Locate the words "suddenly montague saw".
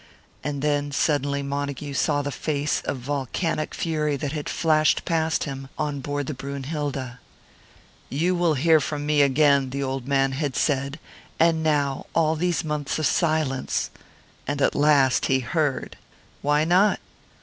0.91-2.23